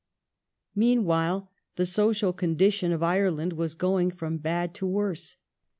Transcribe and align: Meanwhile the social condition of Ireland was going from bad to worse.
Meanwhile 0.73 1.51
the 1.75 1.85
social 1.85 2.33
condition 2.33 2.91
of 2.91 3.03
Ireland 3.03 3.53
was 3.53 3.75
going 3.75 4.09
from 4.09 4.39
bad 4.39 4.73
to 4.73 4.87
worse. 4.87 5.35